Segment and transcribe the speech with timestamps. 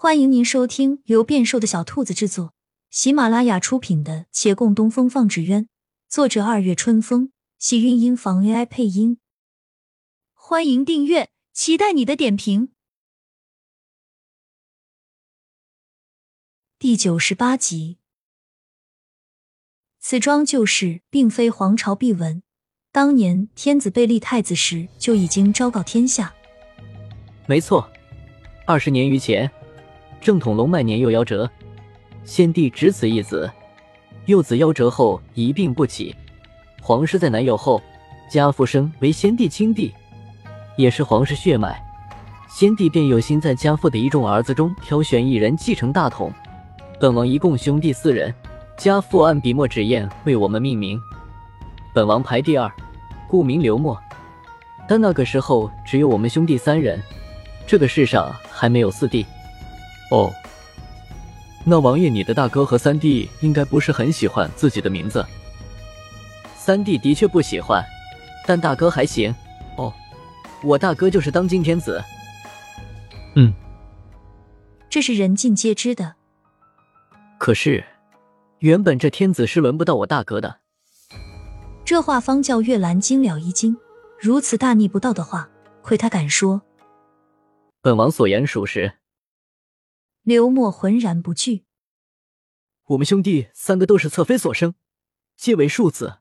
[0.00, 2.54] 欢迎您收听由变瘦的小兔子制作、
[2.88, 5.64] 喜马拉雅出品的《且共东风放纸鸢》，
[6.08, 9.18] 作者二月春风，喜韵音房 AI 配音。
[10.34, 12.68] 欢迎订阅，期待你的点评。
[16.78, 17.98] 第九十八集，
[19.98, 22.44] 此桩旧事并非皇朝秘闻，
[22.92, 26.32] 当年天子被立太子时就已经昭告天下。
[27.48, 27.90] 没错，
[28.64, 29.50] 二十年余前。
[30.20, 31.48] 正统龙脉年幼夭折，
[32.24, 33.50] 先帝只此一子，
[34.26, 36.14] 幼子夭折后一病不起，
[36.82, 37.80] 皇室在男幼后，
[38.30, 39.94] 家父生为先帝亲弟，
[40.76, 41.80] 也是皇室血脉，
[42.48, 46.32] 先帝便有心在家父的一众儿子中挑选一人继承大统。
[47.00, 48.34] 本王一共兄弟四人，
[48.76, 51.00] 家父按笔墨纸砚为我们命名，
[51.94, 52.70] 本王排第二，
[53.28, 53.96] 故名刘墨。
[54.88, 57.00] 但那个时候只有我们兄弟三人，
[57.66, 59.24] 这个世上还没有四弟。
[60.10, 60.32] 哦，
[61.64, 65.24] 那王爷，你的大哥和三弟应该不是很喜欢自己的名字。
[66.56, 67.84] 三弟的确不喜欢，
[68.46, 69.34] 但大哥还行。
[69.76, 69.92] 哦，
[70.62, 72.02] 我大哥就是当今天子。
[73.34, 73.52] 嗯，
[74.88, 76.14] 这是人尽皆知的。
[77.38, 77.84] 可是，
[78.60, 80.60] 原本这天子是轮不到我大哥的。
[81.84, 83.76] 这话方叫月兰惊了一惊，
[84.18, 85.48] 如此大逆不道的话，
[85.82, 86.62] 亏他敢说。
[87.80, 88.92] 本王所言属实。
[90.28, 91.64] 刘默浑然不惧。
[92.88, 94.74] 我们兄弟三个都是侧妃所生，
[95.38, 96.18] 皆为庶子。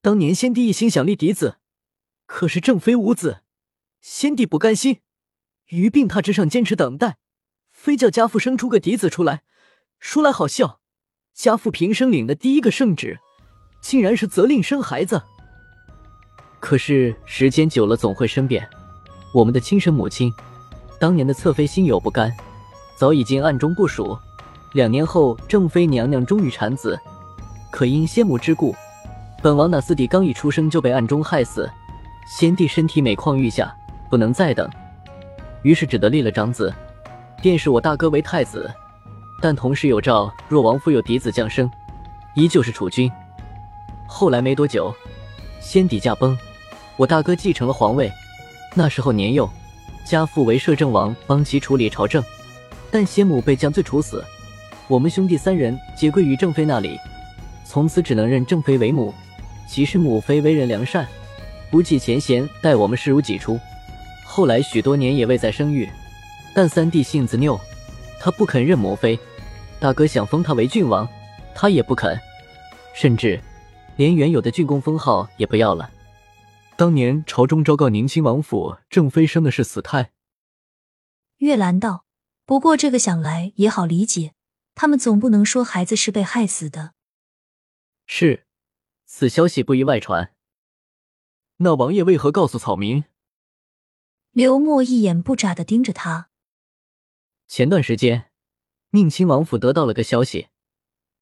[0.00, 1.56] 当年先帝一心想立嫡子，
[2.24, 3.42] 可是正妃无子，
[4.00, 5.00] 先帝不甘心，
[5.70, 7.16] 于病榻之上坚持等待，
[7.72, 9.42] 非叫家父生出个嫡子出来。
[9.98, 10.80] 说来好笑，
[11.34, 13.18] 家父平生领的第一个圣旨，
[13.80, 15.20] 竟然是责令生孩子。
[16.60, 18.70] 可是时间久了总会生变，
[19.34, 20.32] 我们的亲生母亲，
[21.00, 22.32] 当年的侧妃心有不甘。
[22.96, 24.18] 早已经暗中部署，
[24.72, 26.98] 两年后正妃娘娘终于产子，
[27.70, 28.74] 可因先母之故，
[29.42, 31.68] 本王那四弟刚一出生就被暗中害死。
[32.38, 33.74] 先帝身体每况愈下，
[34.08, 34.70] 不能再等，
[35.62, 36.72] 于是只得立了长子，
[37.42, 38.70] 便是我大哥为太子。
[39.40, 41.68] 但同时有诏，若王府有嫡子降生，
[42.36, 43.10] 依旧是储君。
[44.06, 44.94] 后来没多久，
[45.60, 46.38] 先帝驾崩，
[46.96, 48.10] 我大哥继承了皇位。
[48.74, 49.50] 那时候年幼，
[50.04, 52.22] 家父为摄政王，帮其处理朝政。
[52.92, 54.22] 但先母被降罪处死，
[54.86, 56.98] 我们兄弟三人皆归于正妃那里，
[57.64, 59.14] 从此只能认正妃为母。
[59.66, 61.08] 其实母妃为人良善，
[61.70, 63.58] 不计前嫌，待我们视如己出。
[64.26, 65.88] 后来许多年也未再生育，
[66.54, 67.58] 但三弟性子拗，
[68.20, 69.18] 他不肯认母妃。
[69.80, 71.08] 大哥想封他为郡王，
[71.54, 72.20] 他也不肯，
[72.94, 73.40] 甚至
[73.96, 75.90] 连原有的郡公封号也不要了。
[76.76, 80.10] 当年朝中昭告宁亲王府，正妃生的是死胎。
[81.38, 82.04] 月兰道。
[82.52, 84.34] 不过这个想来也好理解，
[84.74, 86.92] 他们总不能说孩子是被害死的。
[88.04, 88.44] 是，
[89.06, 90.34] 此消息不宜外传。
[91.56, 93.04] 那王爷为何告诉草民？
[94.32, 96.28] 刘默一眼不眨的盯着他。
[97.48, 98.30] 前段时间，
[98.90, 100.48] 宁亲王府得到了个消息，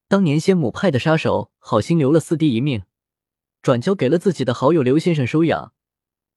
[0.08, 2.82] 当年仙母派的杀手好心留了四弟一命，
[3.62, 5.72] 转交给了自己的好友刘先生收养，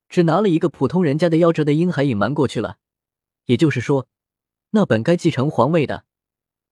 [0.08, 2.78] 只拿了一个普通人家的夭折的婴孩隐瞒过去了。
[3.46, 4.08] 也就是说。
[4.76, 6.06] 那本该继承皇位的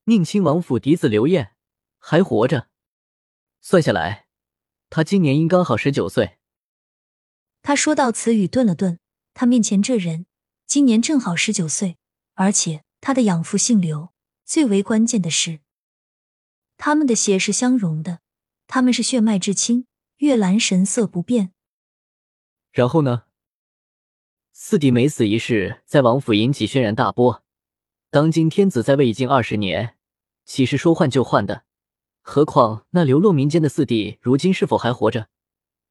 [0.06, 1.54] 宁亲王府嫡子刘晏
[2.00, 2.68] 还活着，
[3.62, 4.26] 算下来，
[4.90, 6.40] 他今年应刚好十九岁。
[7.62, 9.00] 他说到此语，顿了顿。
[9.36, 10.26] 他面前这人
[10.66, 11.98] 今年正好十九岁，
[12.34, 14.12] 而且他的养父姓刘。
[14.44, 15.60] 最为关键的是，
[16.78, 18.20] 他们的血是相融的，
[18.66, 19.86] 他们是血脉至亲。
[20.18, 21.54] 月兰神色不变。
[22.72, 23.26] 然后呢？
[24.52, 27.44] 四弟没死一事在王府引起轩然大波。
[28.12, 29.96] 当今天子在位已经二十年，
[30.44, 31.64] 岂是说换就换的？
[32.20, 35.30] 何况那流落民间的四弟，如今是否还活着？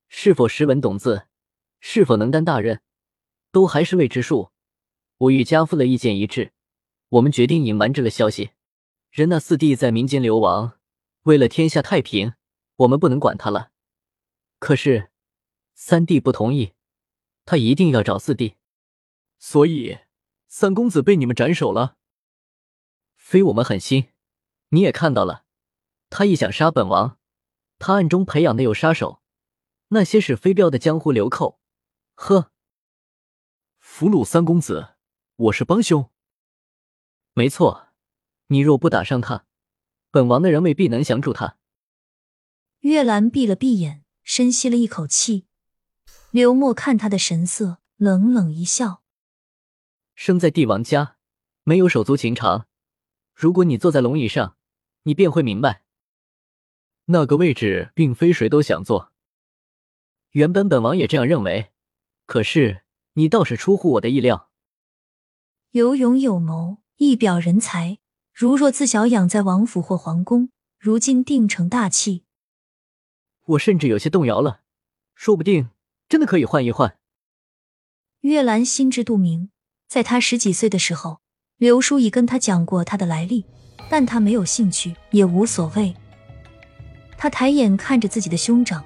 [0.07, 1.29] 是否识文懂字？
[1.81, 2.83] 是否能担大任？
[3.51, 4.51] 都还是未知数。
[5.17, 6.53] 我与家父的意见一致，
[7.09, 8.51] 我们决定隐瞒这个消息。
[9.11, 10.79] 任那四弟在民间流亡，
[11.23, 12.35] 为了天下太平，
[12.77, 13.71] 我们不能管他了。
[14.59, 15.09] 可是
[15.73, 16.75] 三弟不同意，
[17.47, 18.57] 他一定要找四弟，
[19.39, 20.01] 所以
[20.49, 21.97] 三公子被你们斩首了。
[23.31, 24.09] 非我们狠心，
[24.71, 25.45] 你也看到了，
[26.09, 27.17] 他一想杀本王，
[27.79, 29.23] 他暗中培养的有杀手，
[29.91, 31.61] 那些是飞镖的江湖流寇。
[32.17, 32.51] 呵，
[33.79, 34.97] 俘虏三公子，
[35.37, 36.11] 我是帮凶。
[37.33, 37.91] 没错，
[38.49, 39.47] 你若不打伤他，
[40.11, 41.57] 本王的人未必能降住他。
[42.81, 45.47] 月兰闭了闭眼，深吸了一口气。
[46.33, 49.05] 刘默看他的神色，冷冷一笑
[50.17, 51.19] ：“生在帝王家，
[51.63, 52.67] 没有手足情长。”
[53.41, 54.59] 如果你坐在龙椅上，
[55.05, 55.83] 你便会明白，
[57.07, 59.15] 那个位置并非谁都想坐。
[60.33, 61.73] 原本本王也这样认为，
[62.27, 62.83] 可是
[63.15, 64.51] 你倒是出乎我的意料。
[65.71, 67.99] 有勇有谋，一表人才，
[68.35, 72.25] 如若自小养在王府或皇宫，如今定成大器。
[73.47, 74.61] 我甚至有些动摇了，
[75.15, 75.71] 说不定
[76.11, 76.99] 真的可以换一换。
[78.21, 79.51] 月兰心知肚明，
[79.89, 81.23] 在她十几岁的时候，
[81.61, 83.45] 刘叔已跟他讲过他的来历，
[83.91, 85.95] 但他没有兴趣，也无所谓。
[87.19, 88.83] 他抬眼看着自己的兄长，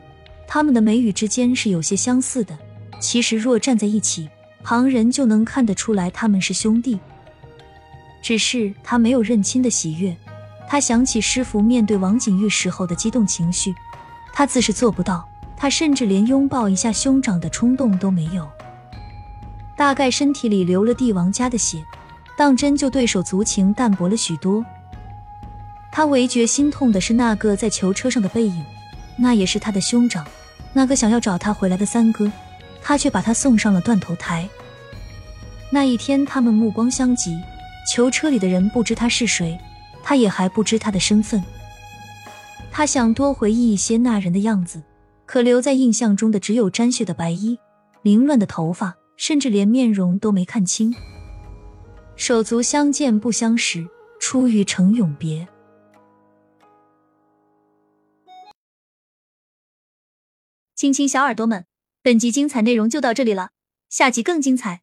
[0.48, 2.58] 他们的眉宇之间是有些相似的。
[2.98, 4.28] 其实若站在一起，
[4.64, 6.98] 旁人就能看得出来他们是兄弟。
[8.20, 10.16] 只是他没有认亲的喜悦，
[10.68, 13.72] 他想起师傅面对王景玉时候的激动情绪。
[14.32, 15.24] 他自是做不到，
[15.56, 18.44] 他甚至连拥抱一下兄长的冲动都没有。
[19.76, 21.84] 大概身体里流了帝王家的血，
[22.36, 24.64] 当真就对手足情淡薄了许多。
[25.92, 28.64] 他唯觉心痛的是那个在囚车上的背影，
[29.16, 30.26] 那也是他的兄长，
[30.72, 32.30] 那个想要找他回来的三哥，
[32.82, 34.48] 他却把他送上了断头台。
[35.70, 37.38] 那一天，他们目光相及，
[37.88, 39.58] 囚车里的人不知他是谁，
[40.02, 41.42] 他也还不知他的身份。
[42.72, 44.82] 他想多回忆一些那人的样子，
[45.26, 47.56] 可留在印象中的只有沾血的白衣、
[48.02, 50.92] 凌乱的头发，甚至连面容都没看清。
[52.16, 53.88] 手足相见不相识，
[54.20, 55.48] 初遇成永别。
[60.74, 61.66] 亲亲小耳朵们，
[62.02, 63.50] 本集精彩内容就到这里了，
[63.88, 64.82] 下集更精彩，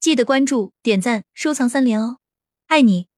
[0.00, 2.18] 记得关注、点赞、收藏三连哦，
[2.66, 3.09] 爱你！